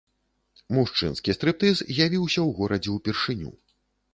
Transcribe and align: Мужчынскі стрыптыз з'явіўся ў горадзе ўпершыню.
Мужчынскі 0.77 1.35
стрыптыз 1.37 1.75
з'явіўся 1.81 2.39
ў 2.47 2.49
горадзе 2.61 2.89
ўпершыню. 2.99 3.53